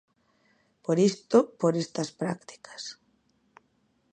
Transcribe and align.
Por 0.85 0.97
isto, 1.09 1.37
por 1.59 1.73
estas 1.83 2.09
prácticas. 2.21 2.83